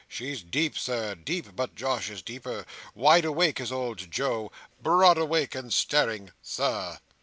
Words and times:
She's 0.07 0.41
deep, 0.41 0.79
Sir, 0.79 1.13
deep, 1.13 1.55
but 1.55 1.75
Josh 1.75 2.09
is 2.09 2.23
deeper. 2.23 2.65
Wide 2.95 3.23
awake 3.23 3.61
is 3.61 3.71
old 3.71 4.09
Joe—broad 4.09 5.19
awake, 5.19 5.53
and 5.53 5.71
staring, 5.71 6.31
Sir!" 6.41 6.97